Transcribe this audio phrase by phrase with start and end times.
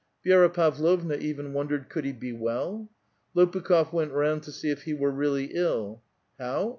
[0.25, 2.89] Vi^ra Pavlovna even wondered "could he be well?"
[3.35, 6.01] Lo pukh6f went round to see if he were really ill.
[6.39, 6.69] "How?